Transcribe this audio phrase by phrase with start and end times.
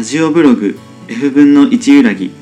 [0.00, 0.78] ラジオブログ
[1.08, 2.32] F 分の1揺らぎ。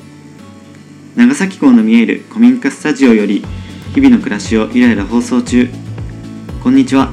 [1.17, 3.43] 長崎港の見える古民家スタジオより
[3.93, 5.67] 日々の暮らしをゆらゆら放送中。
[6.63, 7.11] こんにちは。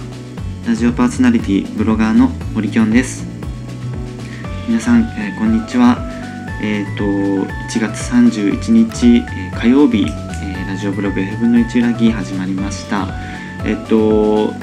[0.65, 3.27] ラジオパーソナリティブロガーの森きょんです。
[4.69, 5.99] 皆さん、えーこんにちは。
[6.63, 13.09] えっ、と1月31日、えー火曜日、えーラジオブログ F 分の1揺らぎ始まりました。
[13.65, 14.55] えっ、と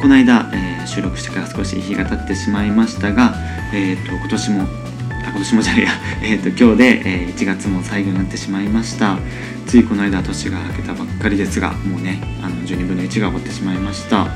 [0.00, 3.34] この間、えー収録してから少し日が経ってしまいましたが、
[3.74, 4.85] えー、と今年も
[5.30, 5.90] 今年もじゃねえや、
[6.22, 9.18] えー、と今日で、えー1月も最後になってしまいました。
[9.66, 14.28] ついこの間年が明けたばっかりですがもうねあの12分の1が終わってしまいました。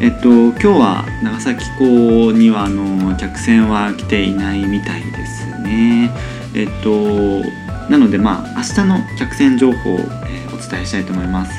[0.00, 6.10] えっと今日は長崎港にはあの客船は来ていないみたいですね。
[6.54, 7.42] えっと
[7.90, 11.52] なのでまあ明日の客船情報を、えお伝えしたいと思います。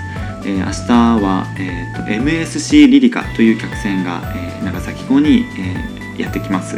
[0.45, 6.77] えー明日は、えーと MSC リリカという客船が、えー長崎港に、えーやってきます。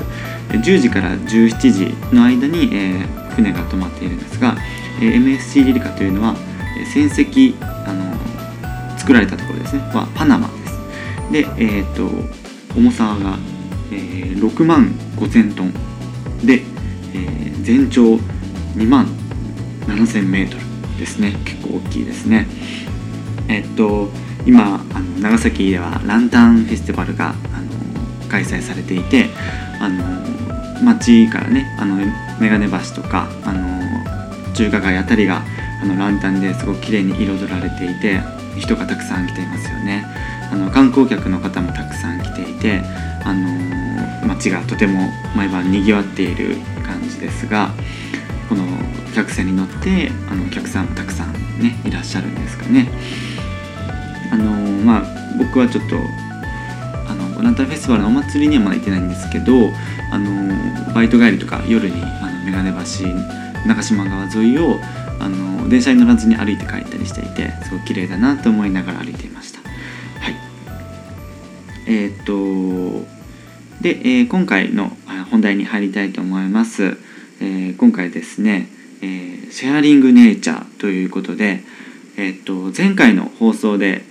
[0.50, 4.56] 10時から17時の間に、えー船が止まっているんですが、
[5.00, 6.36] えー MSC リリカというのは、
[6.80, 9.82] えー船籍あの作られたところですね。
[9.94, 11.32] はパナマです。
[11.32, 12.10] で、えー、と
[12.76, 13.38] 重さが、
[13.92, 14.88] えー6万
[15.18, 15.74] 5000トン。
[16.46, 16.64] で、
[17.14, 18.16] えー全長
[18.76, 19.06] 2万
[19.88, 21.36] 7000メートルですね。
[21.46, 22.48] 結構大きいですね。
[23.50, 24.10] えっと
[24.46, 29.30] 今あの長崎ではランタンフェスティバルがあの開催されていて
[29.80, 30.17] あの
[30.88, 31.96] 町からねあの
[32.40, 35.44] 眼鏡橋とかあの中華街あたりが
[35.82, 38.22] あのランタンですごく綺麗に彩られていて
[38.58, 40.06] 人がたくさん来ていますよね
[40.52, 42.82] あの観光客の方もたくさん来ていて
[43.24, 47.72] あの街がとても毎晩にぎわっている感じですが
[48.50, 48.64] この
[49.14, 52.88] 客船に乗ってあのお客さんもたくさんねいらっしゃるんですかね。
[54.32, 54.52] あの
[54.84, 55.04] まあ
[55.38, 55.96] 僕はちょっと
[57.38, 59.72] あのランタンフェスティバルのお祭りにはまだ行ってないんですけど
[60.12, 64.80] あのバイト帰りとか夜にあの眼鏡橋中島川沿いを
[65.20, 69.60] あの電車に乗らずに歩いて帰ったりしていてすごく綺麗だなと思いながら歩いていました。
[69.60, 70.36] はい
[71.88, 73.06] えーっと
[73.82, 76.98] で、えー今回のあ本題に入りたいと思います。
[77.40, 78.68] えー今回ですね、
[79.02, 81.62] えーシェアリングネイチャーということで、
[82.18, 84.04] えーっと前回の放送で、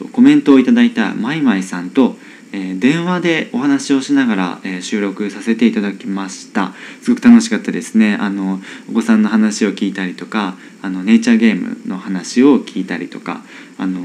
[0.00, 2.16] とコメントをいただいたマイマイさんと、
[2.52, 6.72] えー電話でお話をしながら、えー収録させていただきました。
[7.02, 8.16] すごく楽しかったですね。
[8.18, 8.58] あの
[8.90, 13.42] お子さんの話を聞いたりとかあのネイチャーゲームの話を聞いたりとか
[13.76, 14.00] あの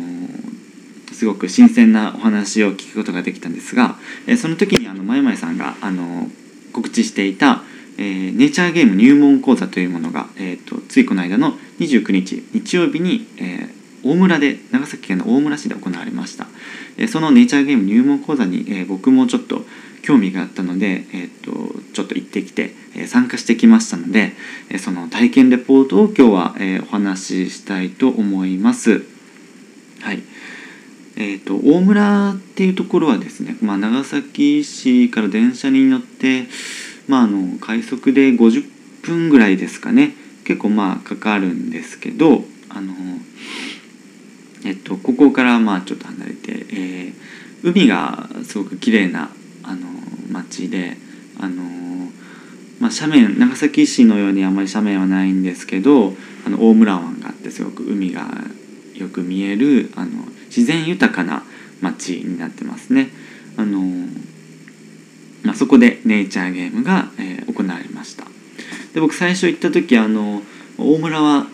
[1.14, 3.96] すごく新鮮なお話を聞くことができたんですが、
[4.28, 6.28] えその時にあのまゆまゆさんがあの
[6.74, 7.64] 告知していた、
[7.98, 13.75] えーネイチャーゲーム入門講座というものが、えー、とついこの間の29日日曜日に、えー
[14.06, 16.46] 大村で長崎県の大村市で行われました、
[16.98, 19.64] えそのネイチャーゲーム入門講座に、え僕もちょっと
[20.04, 21.52] 興味があったので、えー、と
[21.94, 24.34] ちょっと行ってきて、え参加してきましたので、
[24.70, 29.04] えその体験レポートを今日は、えお話ししたいと思います。
[30.02, 30.22] はい。
[31.18, 36.44] えー、と大村っていうところはですね、まあ、長崎市から電車に乗って、
[37.08, 38.70] まあ、あの快速で50
[39.02, 40.14] 分ぐらいですかね。
[40.44, 42.94] 結構まあかかるんですけどあの、
[44.66, 49.32] えっと、ここからまあちょっと離れて、えー海がすごく綺麗な
[49.64, 49.88] あの
[50.30, 50.98] 町で
[51.40, 51.64] あの、
[52.80, 56.14] まあ、斜面長崎市のようにあまり斜面はないんですけど
[56.46, 58.28] あの大村湾があってすごく海が
[58.94, 61.42] よく見えるあの自然豊かな
[61.82, 63.10] 町になってますね。
[63.58, 63.80] あの
[65.44, 68.26] まあ、そこでネイチャーゲームが、えー行われました
[68.94, 70.42] で僕最初行った時あの
[70.78, 71.48] 大村は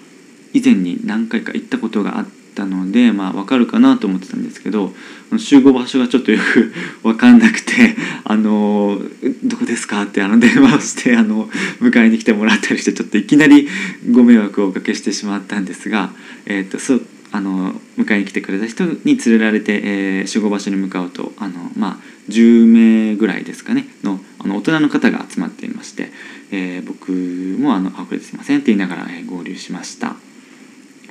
[0.54, 4.92] 以前に何回か行ったことがあったので、まあ、分かるかなと思ってたんですけど
[5.38, 6.74] 集合場所がちょっとよく
[7.04, 9.02] 分かんなくて「あの
[9.44, 11.50] どこですか?」ってあの電話をしてあの
[11.82, 13.68] 迎えに来てもらったりしてちょっといきなり
[14.12, 16.12] ご迷惑をおかけしてしまったんですが、
[16.46, 17.00] えー、とそ
[17.34, 26.12] あの迎えに来てくれた人に連れられて、えー集合場所に向かうとあの、まあ、10名ぐらいですかねのあの大人の方が集まっていまして、
[26.52, 30.16] えー僕もあの「あこれすいません」って言いながら、えー合流しました。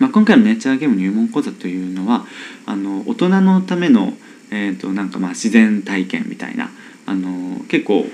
[0.00, 2.24] まあ、今回のネイチャーゲーム入門講座というのは
[2.66, 4.14] あの大人のための、
[4.50, 6.70] えー、となんかまあ自然体験みたいな
[7.06, 8.06] あの結構、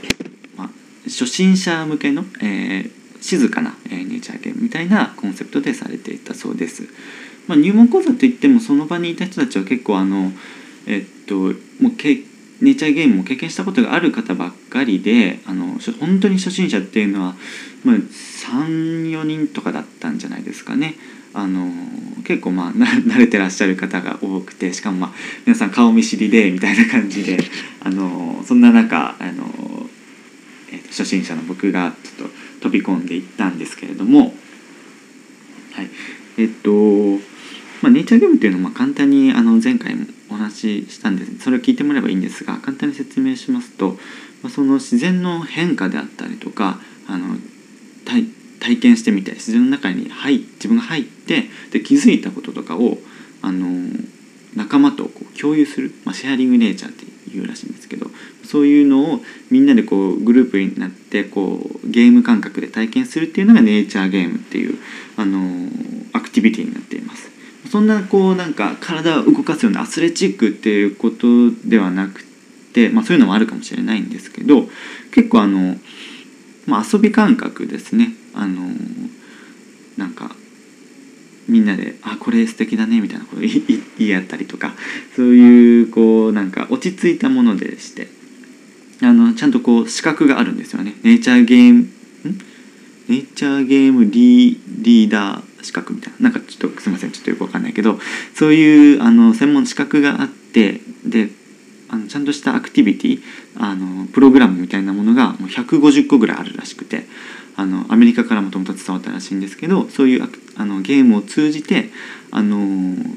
[0.57, 0.69] まあ、
[1.05, 6.85] 初心者向けの、えー静かな、えーネイチャーゲームみたいなコンセプトでされていたそうです。
[7.49, 10.31] まあ、入門講座といってもその場にいた人たちは結構あの
[10.87, 12.23] えっともうけ
[12.61, 17.35] ネイチャーゲームを経験したことがある方ばっかりであの本当に初心者っていうのは、
[17.85, 20.95] まあ、34人とかだったんじゃないですかね。
[21.37, 21.71] あの
[22.25, 25.13] 結構まあ 慣れてらっしゃる方が多くてしかもまあ
[25.45, 27.39] 皆さん顔見知りでみたいな感じで
[27.81, 29.89] あのそんな中あの、
[30.73, 32.35] えっ初心者の僕がちょっと
[32.69, 34.35] 飛び込んでいったんですけれども
[35.73, 35.91] はい。
[36.39, 37.21] えっと
[37.83, 41.33] まあ、ネイチャーゲームっていうのはま簡単にあの前回もお話ししたんです。
[41.41, 43.99] それを聞いてもらえばいいんですが簡単に説明しますと、
[44.43, 47.37] まあ、その自然の変化であったりとかあの
[48.07, 48.27] 体
[48.61, 52.99] 体験してみて自然の中に入自分が入ってで気づいたこととかを
[53.43, 53.67] あの
[54.55, 58.07] 仲間とこう共有する、まあ、シェアリングネイチャーっていうらしいんですけど
[58.45, 59.21] そういうのを
[59.51, 64.79] みんなでこうグループになってこうゲーム感覚で体験するっていうのがネイチャーゲームっていう
[65.17, 65.69] あの
[66.13, 67.31] アクティビティになっています。
[67.67, 72.25] そんなこうなんか体を動かすようなアスレチックっていうことではなく
[72.73, 74.69] て、まあ、そういうのもあるかもしれないんですけど
[75.13, 75.77] 結構あの、
[76.67, 78.13] まあ、遊び感覚ですね。
[78.37, 78.69] あの
[79.97, 80.31] なんか
[81.49, 84.75] みんなで「あこれ素敵だね」みたいなこと言い合ったりとか
[85.15, 88.09] そういうこうなんか落ち着いたものでして
[89.03, 90.95] あのちゃんとこう資格があるんですよね。
[91.03, 91.89] ネイチャーゲーム
[93.09, 96.31] ネイチャーゲームリーダー資格みたいな。
[96.31, 98.01] なんかちょっとすいませんちょっとよくわかんないけど
[98.35, 101.31] そういうあの専門資格があってで
[101.89, 103.23] あのちゃんとしたアクティビティ
[103.57, 107.07] あのプログラムみたいなものがもう150個ぐらいあるらしくて
[107.57, 111.91] あのアメリカからもともと伝わったらしいんですけどそういうあのゲームを通じて
[112.31, 112.59] あの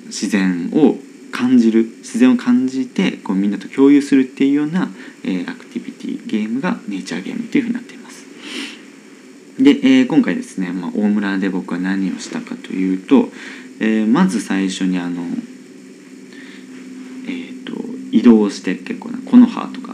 [0.07, 0.95] 自然を
[1.31, 4.89] 感じる自然を感じてこうみんなと共有するっていうような、
[5.23, 8.25] えー、アクティビティゲームがネイチャーゲームというふうになっています。
[9.61, 13.29] で、えー、今回ですね、まあ、大村で僕は何をしたかというと、
[13.79, 15.21] えー、まず最初にあの、
[17.27, 17.73] えーと、
[18.11, 19.88] 移動して結構な木の葉とか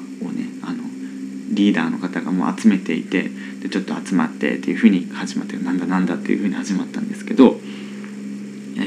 [1.56, 3.30] リーダーの方がもう集めていて
[3.62, 7.60] でちょっと集まってっていうふうに始まってなんだなんだっていうふうに始まったんですけど、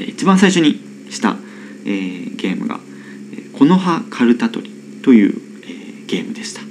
[0.07, 0.79] 一番最初に
[1.09, 1.35] した、
[1.85, 2.79] えー、ゲームが
[3.53, 5.33] 「木の葉カルタ取り」という、
[5.63, 6.61] えー、ゲームでした。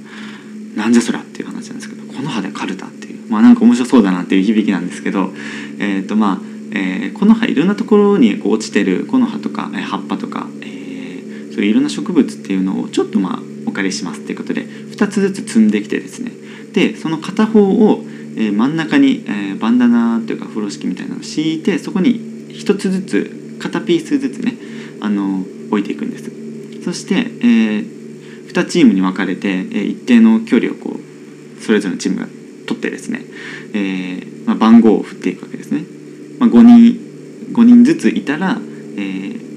[0.75, 5.33] なんじゃそりゃっていう話なんですけどこの葉でカルタっていうまあなんか面白そうだなっていう響きなんですけど
[5.79, 6.39] えっ、ー、とまあ、
[6.71, 10.47] えー、この葉いろんなところにこう落ちてる木の葉とか、えー、葉っぱとか、
[11.59, 16.31] そういういろんな植物っていうのをちょっとまあお借りしますっていうことで2つずつ積んできてですね。
[16.71, 18.05] でその片方を、
[18.37, 24.53] え、真ん中に、え、バンダナというか風呂敷みたいなのを敷いてそこに1つずつ片ピースずつね
[25.01, 26.31] あの置いていくんです。
[26.85, 32.27] そして、えー、2チームに分かれて、えー、一定の距離をこうそれぞれのチームが
[32.67, 33.21] 取ってですね、
[33.73, 35.83] えーまあ、番号を振っていくわけですね、
[36.39, 37.09] まあ、5人
[37.51, 38.57] 5人ずついたら、
[38.95, 39.48] えー、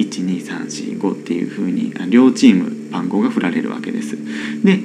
[0.00, 4.16] 12345っていうふうに両チーム番号が振られるわけです。
[4.64, 4.78] でえっ、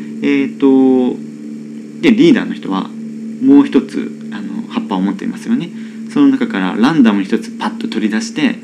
[0.50, 1.18] ー、と
[2.02, 2.88] でリーダーの人は
[3.42, 5.70] もう一つあの葉っぱを持っていますよね。
[6.12, 8.56] その中からランダムに一つパッと取り出して、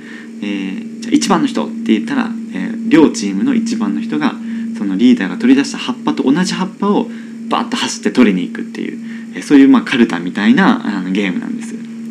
[0.41, 4.33] えー、じゃあ1番の人って言ったら、えー、両チームの1番の人が
[4.77, 7.07] そのリーダーが取り出した葉っぱと同じ葉っぱを
[7.49, 8.97] バッと走って取りに行くっていう、
[9.35, 11.60] えー、そういうまあカルタみたいなあのゲームなんです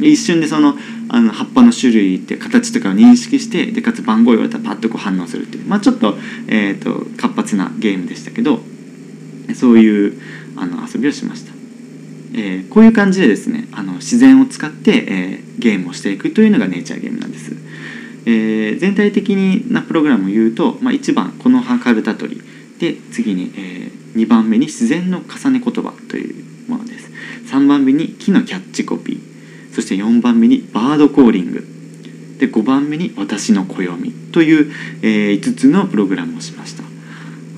[0.08, 0.74] 一瞬でその
[1.08, 5.66] あの葉っぱの種類って形とかを認識してでかつ番号言われたらパッとこう反応するっていう。
[5.66, 6.16] まあちょっと,、
[6.46, 8.60] えーと活発なゲームでしたけど
[9.54, 10.20] そういう
[10.56, 11.52] あの遊びをしました、
[12.34, 17.52] えー、こういう感じでですねあの自然を使って、えー、ゲームをしていくというのがネイチャーゲームなんです、
[18.26, 19.30] えー、全体的
[19.70, 22.42] なプログラムを言うと、まあ、1番この葉カルタ取り。
[22.80, 27.10] で次に、えー、2番目に自然の重ね言葉というものです。
[27.52, 29.29] 3番目に木のキャッチコピー。
[29.72, 31.66] そして4番目にバードコーリング。
[32.38, 34.12] で5番目に私の暦。
[34.32, 34.72] という、
[35.02, 36.84] えー、5つのプログラムをしました。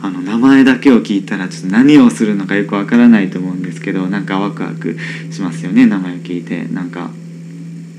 [0.04, 4.97] あの名前だけを聞いたらちょっと何をするのかよくわからないと思うんですけどなんかワクワク
[5.31, 6.64] しますよね名前を聞いて。
[6.64, 7.11] なんか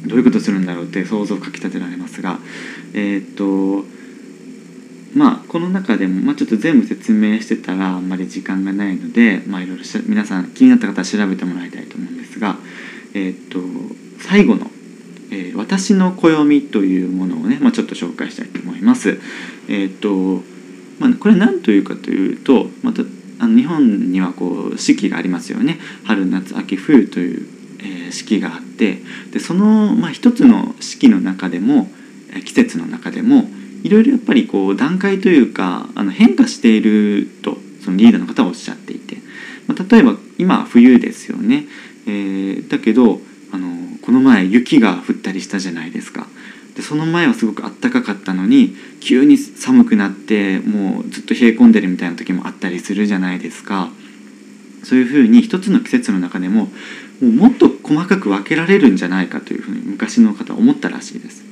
[0.06, 2.40] どういうことするんだろうって想像をかきたてられますが。
[2.94, 3.86] えー、っと
[5.16, 12.58] まあこの中でも、まあ、ちょっと全部説明してたらあんまり時間がないので、まあ、いろいろ皆さん気になった方は調べてもらいたいと思うんですが、
[13.14, 14.72] えー、っと最後の、
[15.32, 19.20] えー「私の暦」というものをね、まあ、ちょっと紹介したいと思います。
[19.68, 20.44] えっと
[21.00, 23.04] まあ、これ何というかというとまた
[23.40, 27.48] あの日本にはこう四季がありますよね春夏秋冬という、
[27.80, 29.00] えー、四季があって
[29.32, 31.90] でその、まあ、一つの四季の中でも
[32.36, 33.46] え季節の中でも
[33.84, 39.18] いろいろやっぱりこう段階というかあの変化しているとそのリーダーの方はおっしゃっていて、
[39.68, 41.66] まあ、例えば今冬ですよね、
[42.08, 43.20] えー、だけど
[44.14, 46.28] のこの前雪が降ったりしたじゃないですか。
[46.76, 53.90] でその前はすごくあったかかったのに急に寒くなってもうずっと冷え込んでるみたいな時もあったりするじゃないですか
[54.84, 56.70] そういうふうに一つの季節の中でもも
[57.22, 61.44] うもっと細かく分けられるんじゃないかというふうに昔の方は思ったらしいです。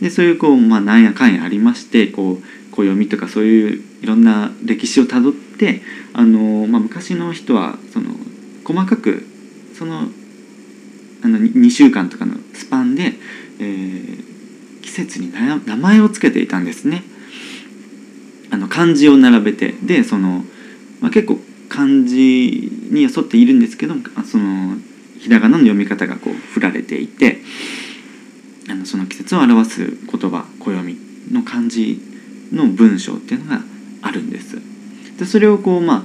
[0.00, 2.42] でそういうこう、まあ、なんやかんやありましてこう
[2.72, 8.10] 暦とかそういういろんな歴史をたどってあの、まあ、昔の人はその
[8.64, 9.24] 細かく
[9.78, 10.08] その
[11.24, 13.14] あの2週間とかのスパンで、
[13.58, 17.02] えー、季節に名前を付けていたんですね。
[18.50, 20.44] あの漢字を並べてでその、
[21.00, 21.38] まあ、結構
[21.70, 24.76] 漢字に沿っているんですけどその
[25.18, 27.38] ひらがなの読み方がこう振られていて
[28.68, 30.96] あのその季節を表す言葉暦
[31.32, 32.00] の漢字
[32.52, 33.62] の文章っていうのが
[34.02, 34.58] あるんです。
[35.18, 36.02] でそれをこうまあ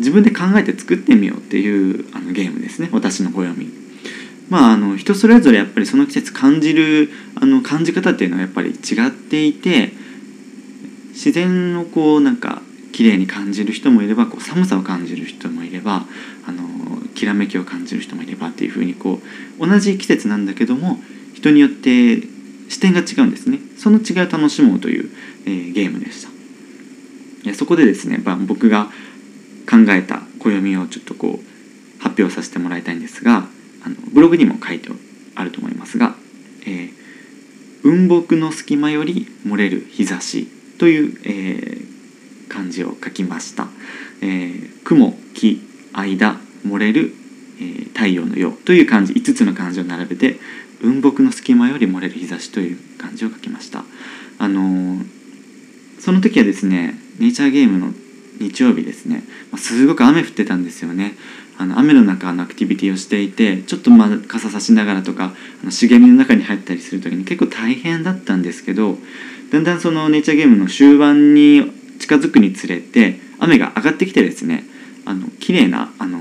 [0.00, 3.85] 自分で考えて作ってみようっていうあのゲームですね私の暦。
[4.48, 9.90] まあ、あの人それぞれやっぱりその季節感じるあの感じ方っていうのはやっぱり違っていて
[11.10, 12.62] 自然をこうなんか
[12.92, 16.04] 綺麗に感じる人もいればこう寒さを感じる人もいれば
[16.46, 16.62] あの
[17.14, 19.20] きらめきを感じる人もいればっていうふうにこ
[19.58, 20.98] う同じ季節なんだけども
[21.34, 22.22] 人によって
[22.68, 23.58] 視点が違うんですね。
[23.76, 25.10] その違いを楽しもうという、
[25.44, 27.54] えー、ゲームでした。
[27.54, 28.86] そこでですね、まあ、僕が
[29.70, 33.46] 考えた暦をちょっとこう発表させてもらいたいんですが
[33.86, 34.88] あのブログにも書いて
[35.36, 36.16] あると思いますが
[36.66, 43.68] 「えー、雲木の隙間より漏れる日差し」という、えー、漢字を書きました。
[44.20, 45.62] えー、雲木
[45.92, 47.14] 間漏れる、
[47.60, 50.38] えー、太陽のようという漢字5つの漢字を並べて
[50.80, 53.84] 雲木の隙間より漏れる日差しという漢字を書きました。
[54.38, 55.04] あのー、
[56.00, 57.94] その時はですねネイチャーゲームの
[58.38, 59.22] 日曜日ですね、
[59.56, 61.14] すごく雨降ってたんですよね。
[61.58, 65.32] あの雨の中のアクティビティをしていてちょっとまあ傘さしながらとか
[65.62, 68.96] あの茂みの中に入ったりする時に結構大変だったんですけど
[69.50, 74.64] だんだんそのネイチャーゲームの終盤に近づくにつれて雨が上がってきてですね
[75.04, 76.20] あの綺麗なあの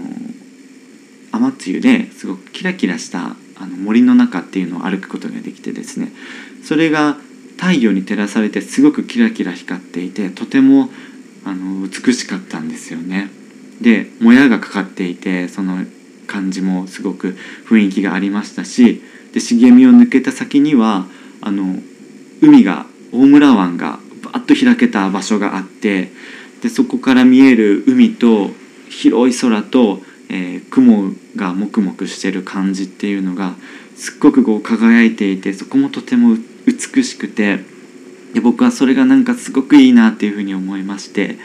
[1.32, 6.12] 雨露ですごくキラキラしたあの森の中っていうのを歩くことができてですね
[6.64, 7.18] それが
[7.58, 10.90] 太陽に照らされてすごくキラキラ光っていてとても
[11.46, 13.30] あの美しかったんですよね。
[13.82, 15.86] でもやがかかっていてその
[16.28, 19.02] 感じもすごく雰囲気がありましたし
[19.34, 21.06] で茂みを抜けた先には
[21.42, 21.76] あの
[22.42, 26.10] 海が大村湾がバッと開けた場所があって
[26.62, 28.50] でそこから見える海と
[28.90, 33.56] 広い空と、えー、雲がもくもくしてる感じっていうのが
[33.96, 37.60] すっごくこう輝いていてそこもとても美しくて
[38.34, 41.38] で僕はそれがなんかすごくいいなっていうふうに思いまして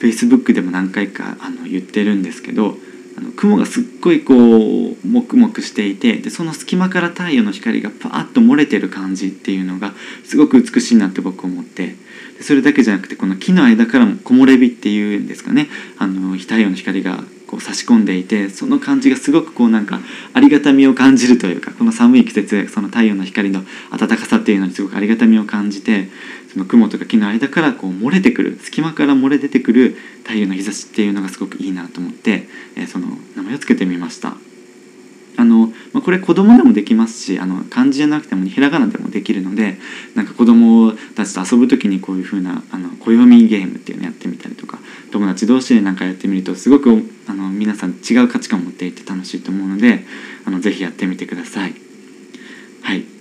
[0.00, 2.76] Facebook でも何回かあの言ってるんですけど
[3.18, 9.92] あの雲がすっごいこうもくもくしていてでその隙間から太陽の光がパーッと漏れてる感じっていうのが
[10.24, 11.94] すごく美しいなって僕思って
[12.36, 15.68] でそれだけじゃなくてこの木の間からも木漏れ日っていうんですかね。
[15.98, 20.00] あの太陽の光がこう差し込んでいてその感じがすごくこうなんか
[20.34, 23.62] ありがたみを感じるというかこの寒い季節その太陽の光の
[23.96, 26.08] 暖かさっていうのにすごくありがたみを感じて
[26.56, 29.94] その雲とか木の間からこう漏れてくる隙間から漏れ出てくる
[30.24, 34.32] 太陽の日差しっていうのがすごくいいなと思って、えー、その名前を付けてみました。
[35.38, 39.76] あのまあ、これ子供でもできますしあの漢字じゃなくてもひらがなでもできるので
[40.14, 44.78] なんか子供たちと遊ぶ時にこういう風なあの暦ゲームっていうのやってみたりとか
[45.12, 50.06] 友達同士でなんかやってみるとすごくあの皆さん違う価値観を持っていて楽しいと思うので
[50.46, 51.85] あのぜひやってみてください。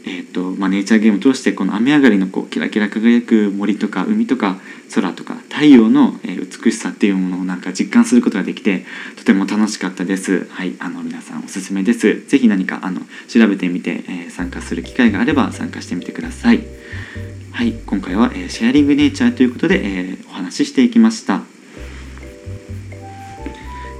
[0.07, 4.57] えーとまあ、ネイチャーゲームを通してこの雨上がりのこうキラキラ輝く森とか海とか
[4.93, 8.85] 空とか太陽の美しさっていうものをなんか実感することができて
[9.17, 10.47] とても楽しかったです。
[10.51, 12.21] はい、あの皆さんおすすめです。
[12.27, 16.63] ぜひ何かあの調べてみて、えー、参加する機会があれば参加してみてください。
[17.51, 21.41] はい、今回は、えー、シェアリングネイチャーということで、えー、お話ししていきました。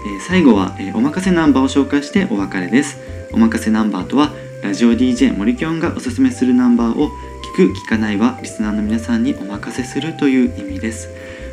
[0.08, 3.00] え最後は、えおまかせナンバーを紹介してお別れです。
[3.32, 4.34] おまかせナンバーとは
[4.66, 7.12] ラジオ DJ 森きょんがおすすめするナンバーを
[7.56, 11.08] 聞く聞かないはリスナーの皆さんにお任せするという意味です。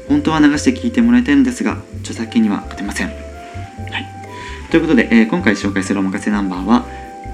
[0.09, 6.87] 本当は流して聞いてもらいたいのですが著作権には勝てません、はい、ということで、えー、今回紹介するお任せナンバーは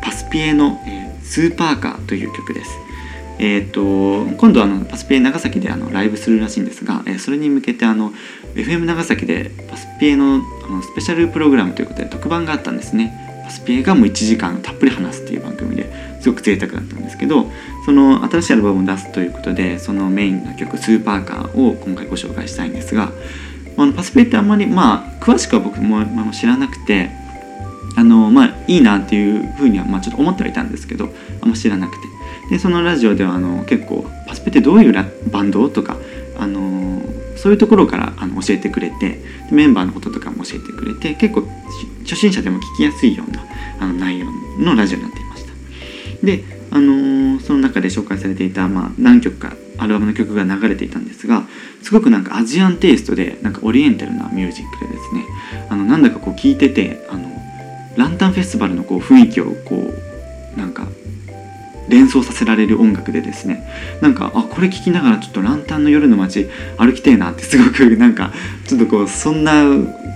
[0.02, 2.72] パスピエの、えー、スーパーカーという曲です。
[3.38, 8.10] えーと、今度あのパスピエ長崎であのライブするらしいんですが、えー、それに向けてあの
[8.56, 13.27] FM 長崎でパスピエのあのスペシャルプログラムということで特番があったんですね。
[13.50, 15.90] スピエがもう1時間たっぷり話すっていう番組で
[16.20, 17.50] すごく贅沢だったんですけど
[17.84, 23.12] その新しいアルバムを出すということでそのメインの曲「スーパーカー」を今回ご紹介したいんですが
[23.76, 27.10] あのパスペってあんまりまあ詳しくは僕も、まあ、知らなくて
[27.96, 32.08] あのまあいいなっていうふうには、まあ、ちょっと思ってはいたんですけどあんま知らなくて。
[32.50, 34.92] でそのラジオではあの結構パスペってどういう
[35.30, 35.96] バンドとか
[36.38, 36.60] あの
[37.42, 41.48] そういうところからあの教えてくれてメンバーのこととかも教えてくれて結構
[42.02, 43.44] 初心者でも聞きやすいような
[43.80, 44.26] あの内容
[44.58, 46.26] のラジオになっていました。
[46.26, 51.44] で、あのーその中で紹介されていた、まあ、何曲かアルバムの曲が流れていたんですが
[51.82, 55.24] すごくなんかアジアンテイストでなんかオリエンタルなミュージックでですね
[55.70, 57.26] あのなんだかこう聴いててあの
[57.96, 60.88] ランタンフェスティバルのこう雰囲気をこうなんか
[61.88, 63.66] 連想させられる音楽でですね。
[64.00, 68.32] なんかあこれ聴きながらちょっとランタンの夜の街歩きてえなってすごくなんか
[68.66, 69.64] ちょっとこうそんな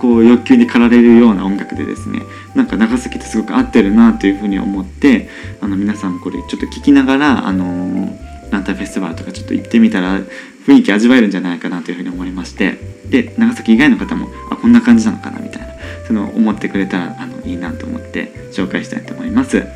[0.00, 2.20] こう欲求に駆られるような音楽でですね。
[2.54, 5.28] なんか長崎とすごく合ってるなというふうに思って
[5.60, 8.18] あの皆さんこれちょっと聴きながらあの
[8.50, 10.20] ランタンフェスティバルとかちょっと行ってみたら
[10.66, 13.02] 雰囲気味わえるんじゃないかなというふうに思いまして。
[13.12, 15.68] で長崎以外の方もあこんな感じなのかなみたいな
[16.06, 19.66] その思ってくれたらあのいいなと思って紹介したいと思います。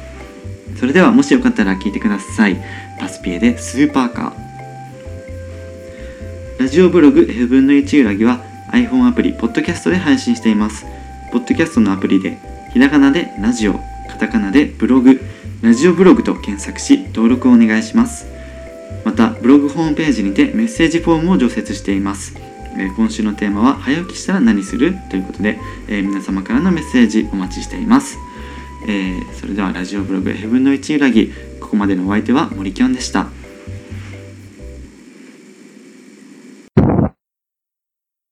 [0.78, 2.56] それではもしよかったら聞いてください。
[2.99, 4.47] パスピエでスーパーカー。
[6.59, 8.40] ラジオブログ F 分の1裏木は
[8.73, 10.85] iPhone アプリポッドキャストで配信しています。
[11.33, 12.38] ポッドキャストのアプリで
[12.73, 13.75] ひらがなでラジオ
[14.09, 15.21] カタカナでブログ
[15.62, 18.26] ラジオブログと検索し登録をお願いします。
[19.04, 22.35] またブログホームページにてメッセージフォームを常設しています。
[22.97, 28.18] 今週のテーマは「早起きしたら何する?」ということで、え皆様からのメッセージお待ちしています、
[28.87, 33.28] えーそれではラジオブログ「ヘブンの一揺らぎ」ここまでのお相手は森きょんでした。